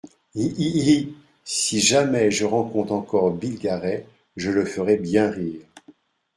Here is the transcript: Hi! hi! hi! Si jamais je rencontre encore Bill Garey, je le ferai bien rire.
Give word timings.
Hi! 0.35 0.45
hi! 0.57 0.81
hi! 0.83 1.15
Si 1.43 1.79
jamais 1.79 2.31
je 2.31 2.43
rencontre 2.43 2.91
encore 2.91 3.31
Bill 3.35 3.59
Garey, 3.59 4.07
je 4.35 4.49
le 4.49 4.65
ferai 4.65 4.97
bien 4.97 5.29
rire. 5.29 5.61